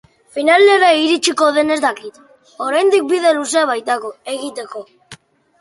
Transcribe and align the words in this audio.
Finalera 0.35 0.87
iristiko 1.01 1.49
den 1.57 1.75
ez 1.75 1.77
dakit, 1.83 2.17
oraindik 2.69 3.07
bide 3.15 3.37
luzea 3.41 3.67
baitago 3.73 4.15
egiteko. 4.37 4.87